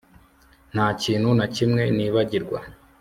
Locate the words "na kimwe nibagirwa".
1.39-2.59